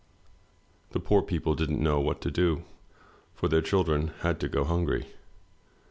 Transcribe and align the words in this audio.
The 0.93 0.99
poor 0.99 1.21
people 1.21 1.53
didn't 1.53 1.79
know 1.79 1.99
what 1.99 2.21
to 2.21 2.31
do, 2.31 2.63
for 3.35 3.47
their 3.47 3.61
children 3.61 4.07
had 4.23 4.39
to 4.39 4.49
go 4.49 4.63
hungry. 4.63 5.05